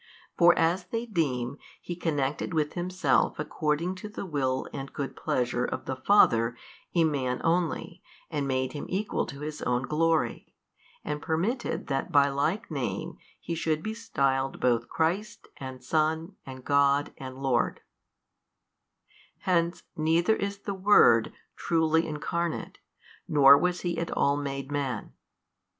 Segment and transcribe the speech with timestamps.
[0.35, 5.63] for as they deem, He connected with Himself according to the Will and Good pleasure
[5.63, 6.57] of the Father
[6.95, 8.01] a man only
[8.31, 10.55] and made him equal to His own glory,
[11.05, 16.65] and permitted that by like name he should be styled both Christ and Son and
[16.65, 17.81] God and Lord:
[19.41, 22.79] hence neither is the Word truly Incarnate
[23.27, 25.13] nor was He at all made man.